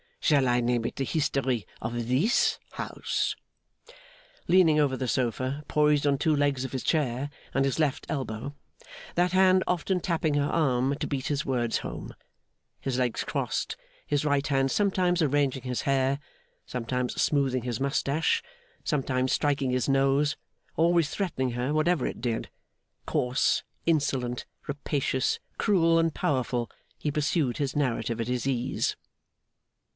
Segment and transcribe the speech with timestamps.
[0.19, 3.35] Shall I name it the history of this house?'
[4.47, 8.55] Leaning over the sofa, poised on two legs of his chair and his left elbow;
[9.15, 12.13] that hand often tapping her arm to beat his words home;
[12.79, 13.75] his legs crossed;
[14.07, 16.19] his right hand sometimes arranging his hair,
[16.65, 18.41] sometimes smoothing his moustache,
[18.83, 20.35] sometimes striking his nose,
[20.77, 22.49] always threatening her whatever it did;
[23.05, 28.95] coarse, insolent, rapacious, cruel, and powerful, he pursued his narrative at his ease.